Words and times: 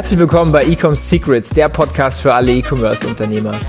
Herzlich 0.00 0.18
willkommen 0.18 0.50
bei 0.50 0.62
Ecom 0.62 0.94
Secrets, 0.94 1.50
der 1.50 1.68
Podcast 1.68 2.22
für 2.22 2.32
alle 2.32 2.52
E-Commerce-Unternehmer. 2.52 3.60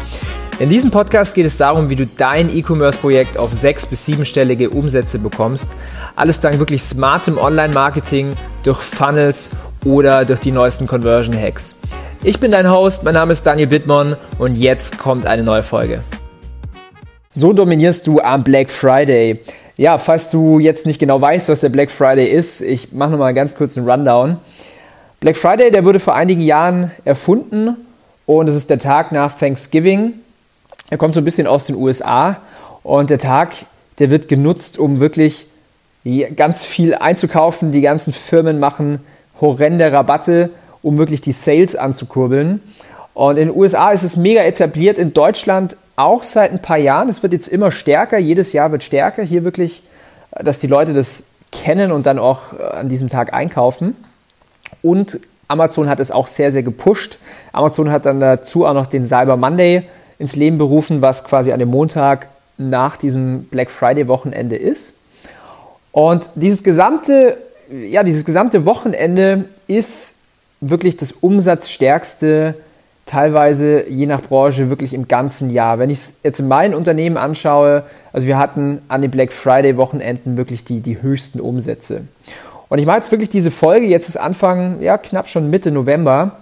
In 0.59 0.69
diesem 0.69 0.89
Podcast 0.89 1.35
geht 1.35 1.45
es 1.45 1.57
darum, 1.57 1.89
wie 1.89 1.97
du 1.97 2.07
dein 2.07 2.47
E-Commerce-Projekt 2.47 3.37
auf 3.37 3.51
sechs- 3.51 3.85
bis 3.85 4.05
siebenstellige 4.05 4.69
Umsätze 4.69 5.19
bekommst. 5.19 5.67
Alles 6.15 6.39
dank 6.39 6.57
wirklich 6.57 6.83
smartem 6.83 7.37
Online-Marketing, 7.37 8.37
durch 8.63 8.79
Funnels 8.79 9.49
oder 9.83 10.23
durch 10.23 10.39
die 10.39 10.53
neuesten 10.53 10.87
Conversion-Hacks. 10.87 11.75
Ich 12.23 12.39
bin 12.39 12.51
dein 12.51 12.71
Host, 12.71 13.03
mein 13.03 13.15
Name 13.15 13.33
ist 13.33 13.45
Daniel 13.45 13.67
Bittmann 13.67 14.15
und 14.39 14.55
jetzt 14.55 14.99
kommt 14.99 15.25
eine 15.25 15.43
neue 15.43 15.63
Folge. 15.63 15.99
So 17.31 17.51
dominierst 17.51 18.07
du 18.07 18.21
am 18.21 18.45
Black 18.45 18.69
Friday. 18.69 19.41
Ja, 19.75 19.97
falls 19.97 20.29
du 20.29 20.59
jetzt 20.59 20.85
nicht 20.85 20.99
genau 20.99 21.19
weißt, 21.19 21.49
was 21.49 21.59
der 21.59 21.69
Black 21.69 21.91
Friday 21.91 22.27
ist, 22.27 22.61
ich 22.61 22.93
mache 22.93 23.11
nochmal 23.11 23.33
ganz 23.33 23.57
kurz 23.57 23.75
einen 23.77 23.89
Rundown. 23.89 24.37
Black 25.21 25.37
Friday, 25.37 25.69
der 25.69 25.85
wurde 25.85 25.99
vor 25.99 26.15
einigen 26.15 26.41
Jahren 26.41 26.89
erfunden 27.05 27.77
und 28.25 28.49
es 28.49 28.55
ist 28.55 28.71
der 28.71 28.79
Tag 28.79 29.11
nach 29.11 29.37
Thanksgiving. 29.37 30.13
Er 30.89 30.97
kommt 30.97 31.13
so 31.13 31.21
ein 31.21 31.23
bisschen 31.23 31.45
aus 31.45 31.67
den 31.67 31.75
USA 31.75 32.37
und 32.81 33.11
der 33.11 33.19
Tag, 33.19 33.53
der 33.99 34.09
wird 34.09 34.27
genutzt, 34.27 34.79
um 34.79 34.99
wirklich 34.99 35.45
ganz 36.35 36.63
viel 36.63 36.95
einzukaufen. 36.95 37.71
Die 37.71 37.81
ganzen 37.81 38.13
Firmen 38.13 38.57
machen 38.57 38.97
horrende 39.39 39.91
Rabatte, 39.91 40.49
um 40.81 40.97
wirklich 40.97 41.21
die 41.21 41.33
Sales 41.33 41.75
anzukurbeln. 41.75 42.59
Und 43.13 43.37
in 43.37 43.49
den 43.49 43.55
USA 43.55 43.91
ist 43.91 44.01
es 44.01 44.17
mega 44.17 44.41
etabliert, 44.41 44.97
in 44.97 45.13
Deutschland 45.13 45.77
auch 45.97 46.23
seit 46.23 46.51
ein 46.51 46.63
paar 46.63 46.79
Jahren. 46.79 47.09
Es 47.09 47.21
wird 47.21 47.33
jetzt 47.33 47.47
immer 47.47 47.69
stärker, 47.69 48.17
jedes 48.17 48.53
Jahr 48.53 48.71
wird 48.71 48.81
stärker. 48.81 49.21
Hier 49.21 49.43
wirklich, 49.43 49.83
dass 50.31 50.57
die 50.57 50.65
Leute 50.65 50.95
das 50.95 51.25
kennen 51.51 51.91
und 51.91 52.07
dann 52.07 52.17
auch 52.17 52.59
an 52.59 52.89
diesem 52.89 53.09
Tag 53.09 53.33
einkaufen. 53.33 53.95
Und 54.81 55.19
Amazon 55.47 55.89
hat 55.89 55.99
es 55.99 56.11
auch 56.11 56.27
sehr, 56.27 56.51
sehr 56.51 56.63
gepusht. 56.63 57.17
Amazon 57.51 57.91
hat 57.91 58.05
dann 58.05 58.19
dazu 58.19 58.65
auch 58.65 58.73
noch 58.73 58.87
den 58.87 59.03
Cyber 59.03 59.37
Monday 59.37 59.83
ins 60.17 60.35
Leben 60.35 60.57
berufen, 60.57 61.01
was 61.01 61.23
quasi 61.23 61.51
an 61.51 61.59
dem 61.59 61.69
Montag 61.69 62.27
nach 62.57 62.97
diesem 62.97 63.45
Black 63.45 63.69
Friday 63.69 64.07
Wochenende 64.07 64.55
ist. 64.55 64.93
Und 65.91 66.29
dieses 66.35 66.63
gesamte, 66.63 67.37
ja, 67.69 68.03
dieses 68.03 68.23
gesamte 68.23 68.65
Wochenende 68.65 69.45
ist 69.67 70.15
wirklich 70.61 70.95
das 70.95 71.11
umsatzstärkste, 71.11 72.55
teilweise 73.05 73.89
je 73.89 74.05
nach 74.05 74.21
Branche 74.21 74.69
wirklich 74.69 74.93
im 74.93 75.07
ganzen 75.07 75.49
Jahr. 75.49 75.79
Wenn 75.79 75.89
ich 75.89 75.97
es 75.97 76.13
jetzt 76.23 76.39
in 76.39 76.47
meinem 76.47 76.75
Unternehmen 76.75 77.17
anschaue, 77.17 77.83
also 78.13 78.27
wir 78.27 78.37
hatten 78.37 78.79
an 78.87 79.01
den 79.01 79.11
Black 79.11 79.33
Friday 79.33 79.75
Wochenenden 79.75 80.37
wirklich 80.37 80.63
die, 80.63 80.79
die 80.79 81.01
höchsten 81.01 81.41
Umsätze. 81.41 82.05
Und 82.71 82.79
ich 82.79 82.85
mache 82.85 82.95
jetzt 82.95 83.11
wirklich 83.11 83.27
diese 83.27 83.51
Folge, 83.51 83.85
jetzt 83.85 84.07
ist 84.07 84.15
Anfang, 84.15 84.81
ja, 84.81 84.97
knapp 84.97 85.27
schon 85.27 85.49
Mitte 85.49 85.71
November, 85.71 86.37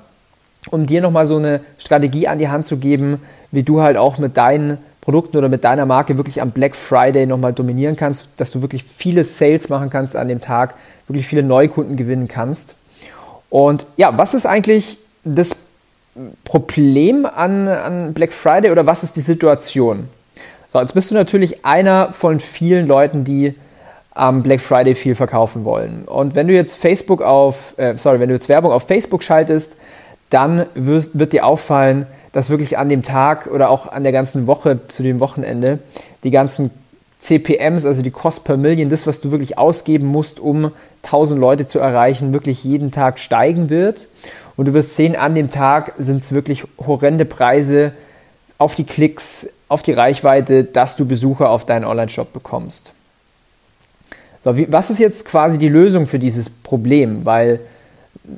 um 0.70 0.86
dir 0.86 1.02
nochmal 1.02 1.26
so 1.26 1.38
eine 1.38 1.62
Strategie 1.80 2.28
an 2.28 2.38
die 2.38 2.50
Hand 2.50 2.68
zu 2.68 2.78
geben, 2.78 3.20
wie 3.52 3.64
du 3.64 3.82
halt 3.82 3.98
auch 3.98 4.20
mit 4.20 4.38
deinen 4.38 4.78
Produkten 5.02 5.38
oder 5.38 5.50
mit 5.50 5.64
deiner 5.64 5.88
Marke 5.88 6.18
wirklich 6.18 6.40
am 6.40 6.52
Black 6.52 6.76
Friday 6.76 7.26
nochmal 7.26 7.52
dominieren 7.52 7.96
kannst, 7.96 8.30
dass 8.38 8.52
du 8.52 8.62
wirklich 8.62 8.84
viele 8.84 9.24
Sales 9.24 9.70
machen 9.70 9.90
kannst 9.90 10.16
an 10.16 10.28
dem 10.28 10.40
Tag, 10.40 10.76
wirklich 11.08 11.26
viele 11.26 11.42
Neukunden 11.42 11.98
gewinnen 11.98 12.28
kannst. 12.28 12.76
Und 13.50 13.88
ja, 13.98 14.16
was 14.16 14.36
ist 14.36 14.46
eigentlich 14.46 15.00
das 15.24 15.56
Problem 16.44 17.26
an, 17.26 17.68
an 17.68 18.14
Black 18.14 18.34
Friday 18.34 18.70
oder 18.70 18.86
was 18.86 19.04
ist 19.04 19.16
die 19.16 19.22
Situation? 19.22 20.08
So, 20.68 20.80
jetzt 20.80 20.94
bist 20.94 21.10
du 21.10 21.16
natürlich 21.16 21.66
einer 21.66 22.12
von 22.12 22.40
vielen 22.40 22.86
Leuten, 22.86 23.24
die 23.24 23.56
am 24.14 24.44
Black 24.44 24.62
Friday 24.62 24.96
viel 24.96 25.16
verkaufen 25.16 25.66
wollen. 25.66 26.06
Und 26.06 26.36
wenn 26.36 26.48
du 26.48 26.54
jetzt 26.54 26.76
Facebook 26.76 27.22
auf, 27.22 27.76
äh, 27.78 27.96
sorry, 27.98 28.20
wenn 28.20 28.30
du 28.30 28.36
jetzt 28.36 28.50
Werbung 28.50 28.72
auf 28.72 28.84
Facebook 28.84 29.24
schaltest, 29.24 29.78
dann 30.30 30.66
wirst, 30.76 31.18
wird 31.18 31.34
dir 31.34 31.46
auffallen, 31.46 32.06
dass 32.32 32.50
wirklich 32.50 32.78
an 32.78 32.90
dem 32.90 33.04
Tag 33.04 33.48
oder 33.48 33.70
auch 33.70 33.92
an 33.92 34.04
der 34.04 34.12
ganzen 34.12 34.48
Woche 34.48 34.88
zu 34.88 35.04
dem 35.04 35.20
Wochenende 35.20 35.80
die 36.24 36.32
ganzen 36.32 36.72
CPMs, 37.20 37.86
also 37.86 38.02
die 38.02 38.12
Cost 38.12 38.44
per 38.44 38.56
Million, 38.56 38.90
das, 38.90 39.06
was 39.06 39.20
du 39.20 39.32
wirklich 39.32 39.58
ausgeben 39.58 40.08
musst, 40.08 40.40
um 40.40 40.72
1000 41.04 41.40
Leute 41.40 41.68
zu 41.68 41.80
erreichen, 41.80 42.34
wirklich 42.34 42.64
jeden 42.64 42.92
Tag 42.92 43.20
steigen 43.20 43.70
wird. 43.70 44.08
Und 44.56 44.68
du 44.68 44.74
wirst 44.74 44.96
sehen, 44.96 45.16
an 45.16 45.36
dem 45.36 45.50
Tag 45.50 45.94
sind 45.98 46.22
es 46.22 46.32
wirklich 46.32 46.64
horrende 46.86 47.26
Preise 47.26 47.94
auf 48.58 48.76
die 48.76 48.86
Klicks, 48.86 49.50
auf 49.68 49.82
die 49.82 49.94
Reichweite, 49.94 50.64
dass 50.64 50.96
du 50.96 51.06
Besucher 51.06 51.50
auf 51.50 51.66
deinen 51.66 51.86
Online-Shop 51.86 52.32
bekommst. 52.34 52.94
So, 54.42 54.56
wie, 54.56 54.72
was 54.72 54.90
ist 54.90 55.00
jetzt 55.00 55.26
quasi 55.26 55.58
die 55.58 55.70
Lösung 55.70 56.08
für 56.08 56.20
dieses 56.20 56.50
Problem? 56.50 57.26
Weil 57.26 57.60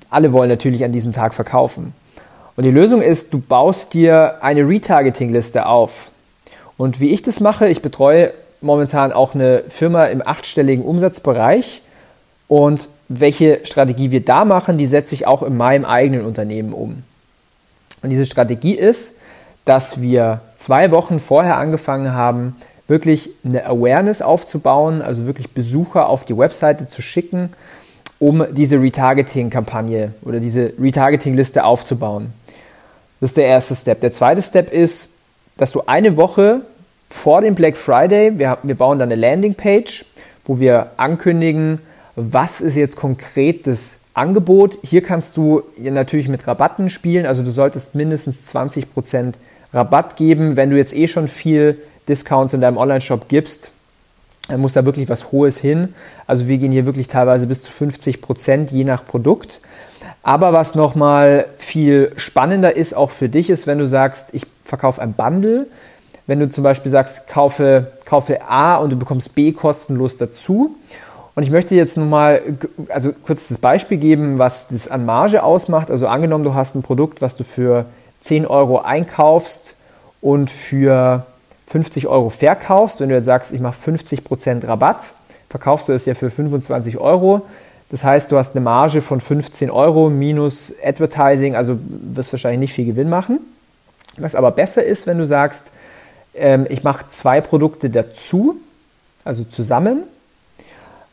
alle 0.09 0.31
wollen 0.31 0.49
natürlich 0.49 0.83
an 0.83 0.91
diesem 0.91 1.13
Tag 1.13 1.33
verkaufen. 1.33 1.93
Und 2.55 2.63
die 2.63 2.71
Lösung 2.71 3.01
ist, 3.01 3.33
du 3.33 3.39
baust 3.39 3.93
dir 3.93 4.43
eine 4.43 4.67
Retargeting-Liste 4.67 5.65
auf. 5.65 6.11
Und 6.77 6.99
wie 6.99 7.13
ich 7.13 7.21
das 7.21 7.39
mache, 7.39 7.67
ich 7.67 7.81
betreue 7.81 8.33
momentan 8.61 9.11
auch 9.11 9.35
eine 9.35 9.63
Firma 9.67 10.05
im 10.05 10.25
achtstelligen 10.25 10.83
Umsatzbereich. 10.83 11.81
Und 12.47 12.89
welche 13.07 13.61
Strategie 13.63 14.11
wir 14.11 14.25
da 14.25 14.45
machen, 14.45 14.77
die 14.77 14.85
setze 14.85 15.15
ich 15.15 15.27
auch 15.27 15.43
in 15.43 15.57
meinem 15.57 15.85
eigenen 15.85 16.25
Unternehmen 16.25 16.73
um. 16.73 17.03
Und 18.01 18.09
diese 18.09 18.25
Strategie 18.25 18.73
ist, 18.73 19.19
dass 19.65 20.01
wir 20.01 20.41
zwei 20.55 20.91
Wochen 20.91 21.19
vorher 21.19 21.57
angefangen 21.57 22.13
haben, 22.13 22.55
wirklich 22.91 23.31
eine 23.43 23.65
Awareness 23.65 24.21
aufzubauen, 24.21 25.01
also 25.01 25.25
wirklich 25.25 25.51
Besucher 25.51 26.09
auf 26.09 26.25
die 26.25 26.37
Webseite 26.37 26.85
zu 26.85 27.01
schicken, 27.01 27.49
um 28.19 28.45
diese 28.51 28.79
Retargeting-Kampagne 28.79 30.13
oder 30.21 30.39
diese 30.39 30.73
Retargeting-Liste 30.79 31.63
aufzubauen. 31.63 32.33
Das 33.19 33.31
ist 33.31 33.37
der 33.37 33.45
erste 33.45 33.75
Step. 33.75 34.01
Der 34.01 34.11
zweite 34.11 34.41
Step 34.41 34.71
ist, 34.71 35.11
dass 35.57 35.71
du 35.71 35.83
eine 35.87 36.17
Woche 36.17 36.61
vor 37.09 37.41
dem 37.41 37.55
Black 37.55 37.77
Friday, 37.77 38.37
wir, 38.37 38.57
wir 38.61 38.75
bauen 38.75 38.99
dann 38.99 39.11
eine 39.11 39.19
Landingpage, 39.19 40.05
wo 40.45 40.59
wir 40.59 40.91
ankündigen, 40.97 41.79
was 42.15 42.61
ist 42.61 42.75
jetzt 42.75 42.97
konkret 42.97 43.67
das 43.67 44.01
Angebot. 44.13 44.79
Hier 44.83 45.01
kannst 45.01 45.37
du 45.37 45.63
natürlich 45.77 46.27
mit 46.27 46.45
Rabatten 46.45 46.89
spielen, 46.89 47.25
also 47.25 47.41
du 47.43 47.51
solltest 47.51 47.95
mindestens 47.95 48.53
20% 48.53 49.35
Rabatt 49.73 50.17
geben. 50.17 50.57
Wenn 50.57 50.69
du 50.69 50.77
jetzt 50.77 50.93
eh 50.95 51.07
schon 51.07 51.27
viel 51.29 51.77
Discounts 52.07 52.53
in 52.53 52.61
deinem 52.61 52.77
Online-Shop 52.77 53.27
gibst, 53.27 53.71
dann 54.47 54.59
muss 54.59 54.73
da 54.73 54.85
wirklich 54.85 55.07
was 55.09 55.31
Hohes 55.31 55.57
hin. 55.57 55.93
Also 56.27 56.47
wir 56.47 56.57
gehen 56.57 56.71
hier 56.71 56.85
wirklich 56.85 57.07
teilweise 57.07 57.47
bis 57.47 57.61
zu 57.61 57.71
50 57.71 58.21
Prozent 58.21 58.71
je 58.71 58.83
nach 58.83 59.05
Produkt. 59.05 59.61
Aber 60.23 60.53
was 60.53 60.75
nochmal 60.75 61.45
viel 61.57 62.11
spannender 62.15 62.75
ist, 62.75 62.93
auch 62.93 63.11
für 63.11 63.29
dich, 63.29 63.49
ist, 63.49 63.65
wenn 63.65 63.77
du 63.77 63.87
sagst, 63.87 64.33
ich 64.33 64.45
verkaufe 64.65 65.01
ein 65.01 65.13
Bundle. 65.13 65.67
Wenn 66.27 66.39
du 66.39 66.49
zum 66.49 66.63
Beispiel 66.63 66.91
sagst, 66.91 67.27
kaufe, 67.27 67.91
kaufe 68.05 68.41
A 68.47 68.77
und 68.77 68.91
du 68.91 68.95
bekommst 68.95 69.35
B 69.35 69.51
kostenlos 69.51 70.17
dazu. 70.17 70.75
Und 71.33 71.43
ich 71.43 71.49
möchte 71.49 71.75
jetzt 71.75 71.97
nochmal 71.97 72.41
also 72.89 73.13
kurz 73.13 73.47
das 73.47 73.57
Beispiel 73.57 73.97
geben, 73.97 74.37
was 74.37 74.67
das 74.67 74.87
an 74.87 75.05
Marge 75.05 75.43
ausmacht. 75.43 75.89
Also 75.89 76.07
angenommen, 76.07 76.43
du 76.43 76.53
hast 76.53 76.75
ein 76.75 76.83
Produkt, 76.83 77.21
was 77.21 77.35
du 77.35 77.43
für 77.43 77.85
10 78.21 78.45
Euro 78.45 78.79
einkaufst 78.79 79.75
und 80.19 80.51
für 80.51 81.25
50 81.71 82.07
Euro 82.07 82.29
verkaufst, 82.29 82.99
wenn 82.99 83.07
du 83.07 83.15
jetzt 83.15 83.25
sagst, 83.25 83.53
ich 83.53 83.61
mache 83.61 83.77
50% 83.91 84.67
Rabatt, 84.67 85.13
verkaufst 85.49 85.87
du 85.87 85.93
es 85.93 86.05
ja 86.05 86.15
für 86.15 86.29
25 86.29 86.97
Euro. 86.97 87.45
Das 87.89 88.03
heißt, 88.03 88.29
du 88.31 88.37
hast 88.37 88.55
eine 88.55 88.63
Marge 88.63 89.01
von 89.01 89.21
15 89.21 89.71
Euro 89.71 90.09
minus 90.09 90.73
Advertising, 90.83 91.55
also 91.55 91.77
wirst 91.79 92.33
wahrscheinlich 92.33 92.59
nicht 92.59 92.73
viel 92.73 92.85
Gewinn 92.85 93.09
machen. 93.09 93.39
Was 94.17 94.35
aber 94.35 94.51
besser 94.51 94.83
ist, 94.83 95.07
wenn 95.07 95.17
du 95.17 95.25
sagst, 95.25 95.71
ähm, 96.35 96.67
ich 96.69 96.83
mache 96.83 97.05
zwei 97.07 97.39
Produkte 97.39 97.89
dazu, 97.89 98.57
also 99.23 99.45
zusammen, 99.45 100.03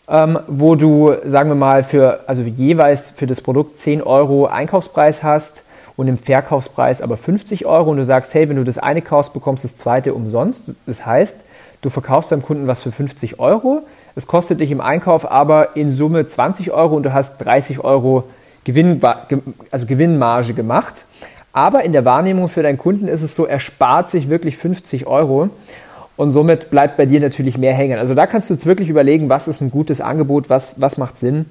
ähm, 0.08 0.40
wo 0.48 0.74
du, 0.74 1.14
sagen 1.24 1.50
wir 1.50 1.54
mal, 1.54 1.84
für, 1.84 2.28
also 2.28 2.42
jeweils 2.42 3.10
für 3.10 3.28
das 3.28 3.40
Produkt 3.40 3.78
10 3.78 4.02
Euro 4.02 4.46
Einkaufspreis 4.46 5.22
hast 5.22 5.62
und 5.98 6.06
im 6.06 6.16
Verkaufspreis 6.16 7.02
aber 7.02 7.16
50 7.16 7.66
Euro 7.66 7.90
und 7.90 7.96
du 7.96 8.04
sagst, 8.04 8.32
hey, 8.32 8.48
wenn 8.48 8.54
du 8.54 8.62
das 8.62 8.78
eine 8.78 9.02
kaufst, 9.02 9.34
bekommst 9.34 9.64
das 9.64 9.74
zweite 9.74 10.14
umsonst. 10.14 10.76
Das 10.86 11.04
heißt, 11.04 11.40
du 11.82 11.90
verkaufst 11.90 12.30
deinem 12.30 12.42
Kunden 12.42 12.68
was 12.68 12.82
für 12.82 12.92
50 12.92 13.40
Euro, 13.40 13.82
es 14.14 14.28
kostet 14.28 14.60
dich 14.60 14.70
im 14.70 14.80
Einkauf 14.80 15.28
aber 15.28 15.74
in 15.74 15.92
Summe 15.92 16.24
20 16.24 16.70
Euro 16.70 16.94
und 16.94 17.02
du 17.02 17.12
hast 17.12 17.38
30 17.38 17.80
Euro 17.80 18.28
Gewinn, 18.62 19.00
also 19.72 19.86
Gewinnmarge 19.86 20.54
gemacht. 20.54 21.04
Aber 21.52 21.82
in 21.82 21.90
der 21.90 22.04
Wahrnehmung 22.04 22.46
für 22.46 22.62
deinen 22.62 22.78
Kunden 22.78 23.08
ist 23.08 23.22
es 23.22 23.34
so, 23.34 23.46
er 23.46 23.58
spart 23.58 24.08
sich 24.08 24.28
wirklich 24.28 24.56
50 24.56 25.08
Euro 25.08 25.50
und 26.16 26.30
somit 26.30 26.70
bleibt 26.70 26.96
bei 26.96 27.06
dir 27.06 27.18
natürlich 27.18 27.58
mehr 27.58 27.74
hängen. 27.74 27.98
Also 27.98 28.14
da 28.14 28.28
kannst 28.28 28.50
du 28.50 28.54
jetzt 28.54 28.66
wirklich 28.66 28.88
überlegen, 28.88 29.30
was 29.30 29.48
ist 29.48 29.62
ein 29.62 29.72
gutes 29.72 30.00
Angebot, 30.00 30.48
was, 30.48 30.80
was 30.80 30.96
macht 30.96 31.18
Sinn, 31.18 31.46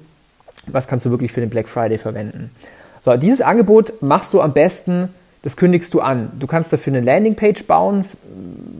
was 0.68 0.88
kannst 0.88 1.04
du 1.04 1.10
wirklich 1.10 1.32
für 1.32 1.40
den 1.40 1.50
Black 1.50 1.68
Friday 1.68 1.98
verwenden. 1.98 2.50
So, 3.00 3.16
dieses 3.16 3.40
Angebot 3.40 4.02
machst 4.02 4.34
du 4.34 4.40
am 4.40 4.52
besten, 4.52 5.08
das 5.42 5.56
kündigst 5.56 5.94
du 5.94 6.00
an. 6.00 6.30
Du 6.38 6.46
kannst 6.46 6.72
dafür 6.72 6.94
eine 6.94 7.04
Landingpage 7.04 7.64
bauen, 7.64 8.04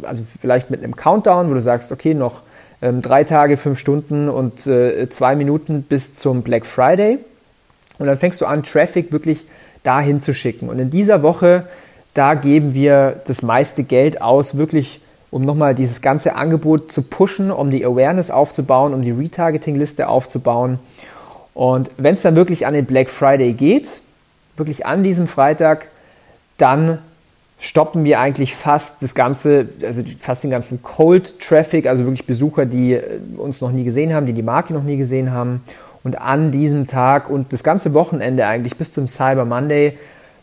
also 0.02 0.22
vielleicht 0.40 0.70
mit 0.70 0.82
einem 0.82 0.96
Countdown, 0.96 1.50
wo 1.50 1.54
du 1.54 1.62
sagst, 1.62 1.92
okay, 1.92 2.14
noch 2.14 2.42
ähm, 2.82 3.02
drei 3.02 3.24
Tage, 3.24 3.56
fünf 3.56 3.78
Stunden 3.78 4.28
und 4.28 4.66
äh, 4.66 5.08
zwei 5.08 5.36
Minuten 5.36 5.82
bis 5.82 6.14
zum 6.14 6.42
Black 6.42 6.66
Friday. 6.66 7.18
Und 7.98 8.06
dann 8.06 8.18
fängst 8.18 8.40
du 8.40 8.46
an, 8.46 8.62
Traffic 8.62 9.12
wirklich 9.12 9.44
dahin 9.82 10.20
zu 10.20 10.34
schicken. 10.34 10.68
Und 10.68 10.78
in 10.78 10.90
dieser 10.90 11.22
Woche, 11.22 11.66
da 12.14 12.34
geben 12.34 12.74
wir 12.74 13.20
das 13.26 13.42
meiste 13.42 13.84
Geld 13.84 14.20
aus, 14.20 14.56
wirklich 14.56 15.00
um 15.30 15.42
nochmal 15.42 15.74
dieses 15.74 16.00
ganze 16.00 16.36
Angebot 16.36 16.90
zu 16.90 17.02
pushen, 17.02 17.50
um 17.50 17.70
die 17.70 17.84
Awareness 17.84 18.30
aufzubauen, 18.30 18.94
um 18.94 19.02
die 19.02 19.10
Retargeting-Liste 19.10 20.08
aufzubauen. 20.08 20.78
Und 21.54 21.90
wenn 21.98 22.14
es 22.14 22.22
dann 22.22 22.34
wirklich 22.36 22.66
an 22.66 22.72
den 22.72 22.86
Black 22.86 23.10
Friday 23.10 23.52
geht, 23.52 24.00
wirklich 24.58 24.86
an 24.86 25.02
diesem 25.02 25.28
Freitag, 25.28 25.88
dann 26.56 26.98
stoppen 27.58 28.04
wir 28.04 28.20
eigentlich 28.20 28.54
fast 28.54 29.02
das 29.02 29.14
ganze, 29.14 29.68
also 29.82 30.02
fast 30.20 30.44
den 30.44 30.50
ganzen 30.50 30.82
Cold 30.82 31.40
Traffic, 31.40 31.86
also 31.86 32.04
wirklich 32.04 32.24
Besucher, 32.24 32.66
die 32.66 32.94
äh, 32.94 33.20
uns 33.36 33.60
noch 33.60 33.72
nie 33.72 33.84
gesehen 33.84 34.14
haben, 34.14 34.26
die 34.26 34.32
die 34.32 34.42
Marke 34.42 34.72
noch 34.72 34.84
nie 34.84 34.96
gesehen 34.96 35.32
haben. 35.32 35.62
Und 36.04 36.20
an 36.20 36.52
diesem 36.52 36.86
Tag 36.86 37.28
und 37.28 37.52
das 37.52 37.64
ganze 37.64 37.92
Wochenende 37.94 38.46
eigentlich 38.46 38.76
bis 38.76 38.92
zum 38.92 39.08
Cyber 39.08 39.44
Monday 39.44 39.98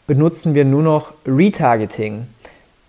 benutzen 0.06 0.54
wir 0.54 0.66
nur 0.66 0.84
noch 0.84 1.14
Retargeting. 1.26 2.22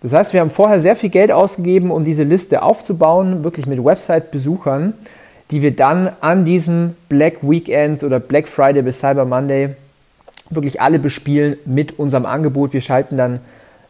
Das 0.01 0.13
heißt, 0.13 0.33
wir 0.33 0.41
haben 0.41 0.51
vorher 0.51 0.79
sehr 0.79 0.95
viel 0.95 1.09
Geld 1.09 1.31
ausgegeben, 1.31 1.89
um 1.89 2.05
diese 2.05 2.23
Liste 2.23 2.61
aufzubauen, 2.61 3.43
wirklich 3.43 3.65
mit 3.65 3.83
Website-Besuchern, 3.83 4.93
die 5.49 5.61
wir 5.61 5.75
dann 5.75 6.11
an 6.21 6.45
diesem 6.45 6.95
Black 7.09 7.37
Weekend 7.41 8.03
oder 8.03 8.19
Black 8.19 8.47
Friday 8.47 8.83
bis 8.83 8.99
Cyber 8.99 9.25
Monday 9.25 9.75
wirklich 10.49 10.81
alle 10.81 10.99
bespielen 10.99 11.57
mit 11.65 11.99
unserem 11.99 12.25
Angebot. 12.25 12.73
Wir 12.73 12.81
schalten 12.81 13.17
dann 13.17 13.39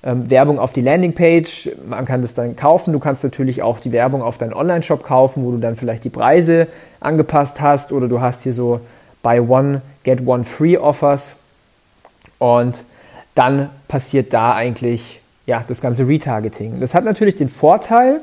ähm, 0.04 0.30
Werbung 0.30 0.60
auf 0.60 0.74
die 0.74 0.82
Landingpage, 0.82 1.70
man 1.88 2.06
kann 2.06 2.22
das 2.22 2.34
dann 2.34 2.56
kaufen. 2.56 2.94
Du 2.94 3.00
kannst 3.00 3.24
natürlich 3.24 3.64
auch 3.64 3.80
die 3.80 3.92
Werbung 3.92 4.22
auf 4.22 4.38
deinen 4.38 4.54
Online-Shop 4.54 5.04
kaufen, 5.04 5.44
wo 5.44 5.52
du 5.52 5.58
dann 5.58 5.76
vielleicht 5.76 6.04
die 6.04 6.10
Preise 6.10 6.68
angepasst 7.00 7.62
hast 7.62 7.92
oder 7.92 8.08
du 8.08 8.22
hast 8.22 8.44
hier 8.44 8.54
so 8.54 8.82
Buy 9.24 9.40
One, 9.40 9.82
Get 10.04 10.26
One 10.26 10.44
Free 10.44 10.78
Offers 10.78 11.38
und 12.38 12.86
dann 13.36 13.70
passiert 13.88 14.34
da 14.34 14.54
eigentlich 14.54 15.22
ja, 15.46 15.64
das 15.66 15.82
ganze 15.82 16.08
Retargeting. 16.08 16.80
Das 16.80 16.94
hat 16.94 17.06
natürlich 17.06 17.36
den 17.36 17.50
Vorteil, 17.50 18.20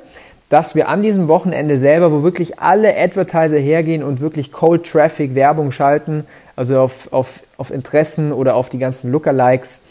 dass 0.54 0.76
wir 0.76 0.88
an 0.88 1.02
diesem 1.02 1.26
Wochenende 1.26 1.76
selber, 1.76 2.12
wo 2.12 2.22
wirklich 2.22 2.60
alle 2.60 2.96
Advertiser 2.96 3.58
hergehen 3.58 4.04
und 4.04 4.20
wirklich 4.20 4.52
Cold 4.52 4.88
Traffic 4.88 5.34
Werbung 5.34 5.72
schalten, 5.72 6.24
also 6.54 6.78
auf, 6.78 7.12
auf, 7.12 7.40
auf 7.56 7.72
Interessen 7.72 8.30
oder 8.30 8.54
auf 8.54 8.68
die 8.68 8.78
ganzen 8.78 9.10
Lookalikes. 9.10 9.82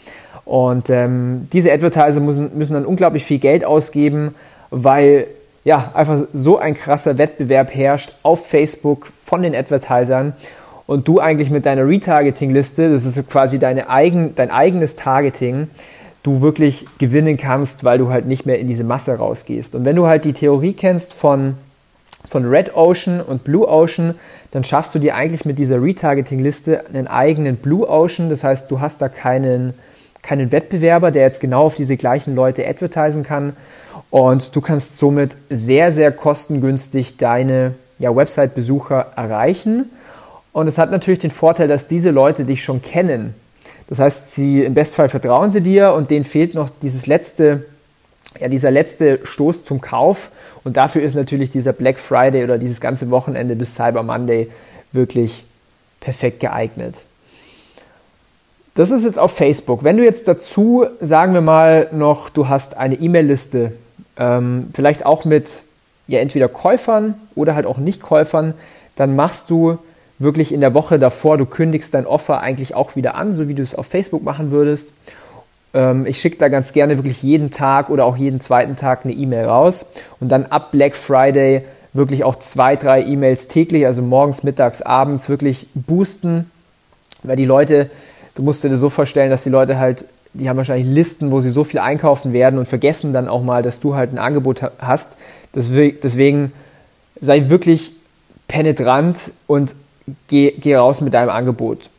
Und 0.46 0.88
ähm, 0.88 1.48
diese 1.52 1.70
Advertiser 1.70 2.22
müssen, 2.22 2.56
müssen 2.56 2.72
dann 2.72 2.86
unglaublich 2.86 3.26
viel 3.26 3.40
Geld 3.40 3.62
ausgeben, 3.62 4.34
weil 4.70 5.26
ja 5.64 5.92
einfach 5.92 6.22
so 6.32 6.58
ein 6.58 6.74
krasser 6.74 7.18
Wettbewerb 7.18 7.74
herrscht 7.74 8.14
auf 8.22 8.46
Facebook 8.46 9.08
von 9.22 9.42
den 9.42 9.54
Advertisern 9.54 10.32
und 10.86 11.06
du 11.06 11.20
eigentlich 11.20 11.50
mit 11.50 11.66
deiner 11.66 11.86
Retargeting-Liste, 11.86 12.90
das 12.90 13.04
ist 13.04 13.28
quasi 13.28 13.58
deine 13.58 13.90
eigen, 13.90 14.34
dein 14.34 14.50
eigenes 14.50 14.96
Targeting, 14.96 15.68
du 16.24 16.40
wirklich 16.40 16.86
gewinnen 16.98 17.36
kannst, 17.36 17.84
weil 17.84 17.98
du 17.98 18.08
halt 18.08 18.26
nicht 18.26 18.46
mehr 18.46 18.58
in 18.58 18.66
diese 18.66 18.82
Masse 18.82 19.14
rausgehst. 19.14 19.76
Und 19.76 19.84
wenn 19.84 19.94
du 19.94 20.06
halt 20.06 20.24
die 20.24 20.32
Theorie 20.32 20.72
kennst 20.72 21.12
von, 21.14 21.54
von 22.26 22.46
Red 22.46 22.74
Ocean 22.74 23.20
und 23.20 23.44
Blue 23.44 23.68
Ocean, 23.68 24.14
dann 24.50 24.64
schaffst 24.64 24.94
du 24.94 24.98
dir 24.98 25.14
eigentlich 25.14 25.44
mit 25.44 25.58
dieser 25.58 25.82
Retargeting-Liste 25.82 26.86
einen 26.88 27.06
eigenen 27.06 27.56
Blue 27.56 27.86
Ocean. 27.86 28.30
Das 28.30 28.42
heißt, 28.42 28.70
du 28.70 28.80
hast 28.80 29.02
da 29.02 29.10
keinen, 29.10 29.74
keinen 30.22 30.50
Wettbewerber, 30.50 31.10
der 31.10 31.22
jetzt 31.24 31.40
genau 31.40 31.66
auf 31.66 31.74
diese 31.74 31.98
gleichen 31.98 32.34
Leute 32.34 32.66
advertisen 32.66 33.22
kann. 33.22 33.52
Und 34.08 34.56
du 34.56 34.62
kannst 34.62 34.96
somit 34.96 35.36
sehr, 35.50 35.92
sehr 35.92 36.10
kostengünstig 36.10 37.18
deine 37.18 37.74
ja, 37.98 38.16
Website-Besucher 38.16 39.12
erreichen. 39.14 39.90
Und 40.52 40.68
es 40.68 40.78
hat 40.78 40.90
natürlich 40.90 41.18
den 41.18 41.32
Vorteil, 41.32 41.68
dass 41.68 41.86
diese 41.86 42.12
Leute 42.12 42.46
dich 42.46 42.64
schon 42.64 42.80
kennen. 42.80 43.34
Das 43.88 43.98
heißt, 43.98 44.32
sie 44.32 44.64
im 44.64 44.74
Bestfall 44.74 45.08
vertrauen 45.08 45.50
sie 45.50 45.60
dir 45.60 45.92
und 45.92 46.10
denen 46.10 46.24
fehlt 46.24 46.54
noch 46.54 46.70
dieses 46.82 47.06
letzte, 47.06 47.66
ja, 48.40 48.48
dieser 48.48 48.70
letzte 48.70 49.20
Stoß 49.24 49.64
zum 49.64 49.80
Kauf. 49.80 50.30
Und 50.64 50.76
dafür 50.76 51.02
ist 51.02 51.14
natürlich 51.14 51.50
dieser 51.50 51.72
Black 51.72 51.98
Friday 51.98 52.44
oder 52.44 52.58
dieses 52.58 52.80
ganze 52.80 53.10
Wochenende 53.10 53.56
bis 53.56 53.74
Cyber 53.74 54.02
Monday 54.02 54.48
wirklich 54.92 55.44
perfekt 56.00 56.40
geeignet. 56.40 57.02
Das 58.74 58.90
ist 58.90 59.04
jetzt 59.04 59.18
auf 59.18 59.32
Facebook. 59.32 59.84
Wenn 59.84 59.96
du 59.96 60.04
jetzt 60.04 60.26
dazu, 60.26 60.86
sagen 61.00 61.32
wir 61.32 61.42
mal 61.42 61.88
noch, 61.92 62.28
du 62.28 62.48
hast 62.48 62.76
eine 62.76 62.96
E-Mail-Liste, 62.96 63.72
ähm, 64.16 64.70
vielleicht 64.74 65.06
auch 65.06 65.24
mit 65.24 65.62
ja 66.06 66.18
entweder 66.18 66.48
Käufern 66.48 67.14
oder 67.34 67.54
halt 67.54 67.66
auch 67.66 67.78
Nicht-Käufern, 67.78 68.54
dann 68.96 69.14
machst 69.14 69.48
du 69.48 69.78
wirklich 70.18 70.52
in 70.52 70.60
der 70.60 70.74
Woche 70.74 70.98
davor, 70.98 71.38
du 71.38 71.46
kündigst 71.46 71.94
dein 71.94 72.06
Offer 72.06 72.40
eigentlich 72.40 72.74
auch 72.74 72.96
wieder 72.96 73.14
an, 73.16 73.34
so 73.34 73.48
wie 73.48 73.54
du 73.54 73.62
es 73.62 73.74
auf 73.74 73.86
Facebook 73.86 74.22
machen 74.22 74.50
würdest. 74.50 74.92
Ähm, 75.72 76.06
ich 76.06 76.20
schicke 76.20 76.38
da 76.38 76.48
ganz 76.48 76.72
gerne 76.72 76.96
wirklich 76.96 77.22
jeden 77.22 77.50
Tag 77.50 77.90
oder 77.90 78.04
auch 78.04 78.16
jeden 78.16 78.40
zweiten 78.40 78.76
Tag 78.76 79.04
eine 79.04 79.12
E-Mail 79.12 79.46
raus 79.46 79.92
und 80.20 80.30
dann 80.30 80.46
ab 80.46 80.70
Black 80.70 80.94
Friday 80.94 81.62
wirklich 81.92 82.24
auch 82.24 82.36
zwei, 82.36 82.76
drei 82.76 83.02
E-Mails 83.02 83.48
täglich, 83.48 83.86
also 83.86 84.02
morgens, 84.02 84.42
mittags, 84.42 84.82
abends 84.82 85.28
wirklich 85.28 85.68
boosten, 85.74 86.50
weil 87.22 87.36
die 87.36 87.44
Leute, 87.44 87.90
du 88.34 88.42
musst 88.42 88.64
dir 88.64 88.68
das 88.68 88.80
so 88.80 88.90
vorstellen, 88.90 89.30
dass 89.30 89.44
die 89.44 89.50
Leute 89.50 89.78
halt, 89.78 90.04
die 90.32 90.48
haben 90.48 90.56
wahrscheinlich 90.56 90.88
Listen, 90.88 91.30
wo 91.30 91.40
sie 91.40 91.50
so 91.50 91.62
viel 91.62 91.78
einkaufen 91.78 92.32
werden 92.32 92.58
und 92.58 92.66
vergessen 92.66 93.12
dann 93.12 93.28
auch 93.28 93.42
mal, 93.42 93.62
dass 93.62 93.78
du 93.78 93.94
halt 93.94 94.12
ein 94.12 94.18
Angebot 94.18 94.62
hast. 94.78 95.16
Deswegen 95.54 96.52
sei 97.20 97.48
wirklich 97.48 97.92
penetrant 98.48 99.30
und 99.46 99.76
geh, 100.28 100.52
geh 100.52 100.76
raus 100.76 101.00
mit 101.00 101.14
deinem 101.14 101.30
Angebot. 101.30 101.90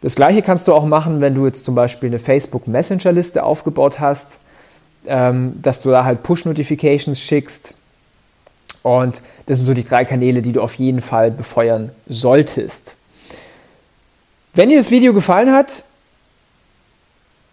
Das 0.00 0.14
gleiche 0.14 0.42
kannst 0.42 0.66
du 0.68 0.74
auch 0.74 0.86
machen, 0.86 1.20
wenn 1.20 1.34
du 1.34 1.46
jetzt 1.46 1.64
zum 1.64 1.74
Beispiel 1.74 2.08
eine 2.08 2.18
Facebook 2.18 2.66
Messenger 2.66 3.12
Liste 3.12 3.44
aufgebaut 3.44 4.00
hast, 4.00 4.38
ähm, 5.06 5.60
dass 5.60 5.82
du 5.82 5.90
da 5.90 6.04
halt 6.04 6.22
Push-Notifications 6.22 7.20
schickst. 7.20 7.74
Und 8.82 9.20
das 9.46 9.58
sind 9.58 9.66
so 9.66 9.74
die 9.74 9.84
drei 9.84 10.04
Kanäle, 10.04 10.40
die 10.40 10.52
du 10.52 10.62
auf 10.62 10.74
jeden 10.74 11.02
Fall 11.02 11.30
befeuern 11.30 11.90
solltest. 12.08 12.96
Wenn 14.54 14.70
dir 14.70 14.78
das 14.78 14.90
Video 14.90 15.12
gefallen 15.12 15.52
hat, 15.52 15.84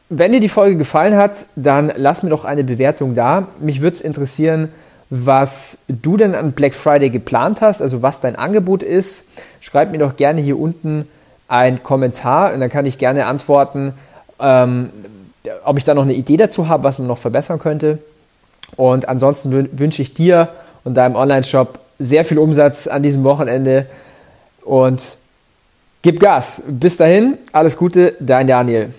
wenn 0.10 0.32
dir 0.32 0.40
die 0.40 0.50
Folge 0.50 0.78
gefallen 0.78 1.18
hat, 1.18 1.48
dann 1.58 1.92
lass 1.98 2.24
mir 2.24 2.30
doch 2.30 2.46
eine 2.46 2.64
Bewertung 2.64 3.14
da. 3.14 3.48
Mich 3.60 3.82
würde 3.82 3.96
es 3.96 4.02
interessieren, 4.02 4.70
was 5.10 5.84
du 5.88 6.18
denn 6.18 6.36
an 6.36 6.52
Black 6.52 6.74
Friday 6.74 7.10
geplant 7.10 7.62
hast, 7.62 7.82
also 7.82 8.02
was 8.02 8.20
dein 8.20 8.36
Angebot 8.36 8.84
ist. 8.84 9.30
Schreib 9.60 9.92
mir 9.92 10.00
doch 10.00 10.16
gerne 10.16 10.42
hier 10.42 10.60
unten 10.60 11.08
einen 11.48 11.82
Kommentar 11.82 12.54
und 12.54 12.60
dann 12.60 12.70
kann 12.70 12.86
ich 12.86 12.98
gerne 12.98 13.26
antworten, 13.26 13.94
ähm, 14.40 14.90
ob 15.64 15.78
ich 15.78 15.86
da 15.86 15.94
noch 15.94 16.04
eine 16.04 16.14
Idee 16.14 16.38
dazu 16.38 16.68
habe, 16.68 16.84
was 16.84 17.00
man 17.00 17.08
noch 17.08 17.18
verbessern 17.18 17.60
könnte. 17.60 18.00
Und 18.76 19.08
ansonsten 19.08 19.80
wünsche 19.80 20.02
ich 20.02 20.14
dir 20.14 20.50
und 20.84 20.96
deinem 20.96 21.16
Online-Shop 21.16 21.80
sehr 22.00 22.26
viel 22.26 22.38
Umsatz 22.38 22.88
an 22.88 23.02
diesem 23.02 23.24
Wochenende 23.24 23.88
und 24.64 25.18
gib 26.02 26.20
Gas. 26.20 26.64
Bis 26.68 26.98
dahin, 26.98 27.38
alles 27.54 27.78
Gute, 27.78 28.16
dein 28.20 28.48
Daniel. 28.48 28.94